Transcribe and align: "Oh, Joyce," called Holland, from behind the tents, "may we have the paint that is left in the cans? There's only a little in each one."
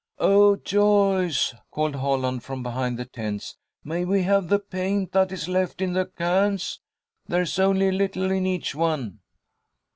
"Oh, 0.17 0.55
Joyce," 0.55 1.53
called 1.69 1.97
Holland, 1.97 2.41
from 2.43 2.63
behind 2.63 2.97
the 2.97 3.05
tents, 3.05 3.55
"may 3.83 4.03
we 4.03 4.23
have 4.23 4.47
the 4.47 4.57
paint 4.57 5.11
that 5.11 5.31
is 5.31 5.47
left 5.47 5.79
in 5.79 5.93
the 5.93 6.07
cans? 6.07 6.79
There's 7.27 7.59
only 7.59 7.89
a 7.89 7.91
little 7.91 8.31
in 8.31 8.47
each 8.47 8.73
one." 8.73 9.19